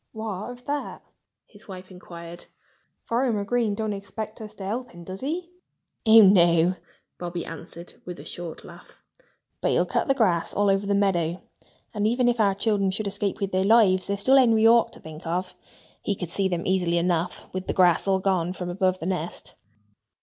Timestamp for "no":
6.23-6.73